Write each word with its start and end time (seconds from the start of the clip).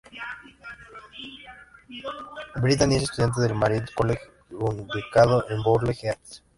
Brittany 2.55 2.95
es 2.95 3.03
estudiante 3.03 3.39
del 3.41 3.53
Marymount 3.53 3.93
College, 3.93 4.21
ubicado 4.49 5.47
en 5.47 5.61
Burleigh 5.61 5.93
Heads. 6.01 6.41